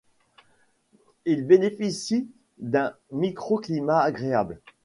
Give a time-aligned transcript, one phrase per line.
[1.25, 4.59] Il bénéficie d'un micro-climat agréable.